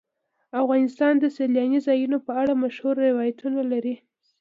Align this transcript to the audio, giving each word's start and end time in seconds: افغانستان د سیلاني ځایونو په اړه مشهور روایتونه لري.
افغانستان 0.61 1.13
د 1.19 1.25
سیلاني 1.37 1.79
ځایونو 1.87 2.17
په 2.25 2.31
اړه 2.41 2.53
مشهور 2.63 2.95
روایتونه 3.07 3.61
لري. 3.71 3.95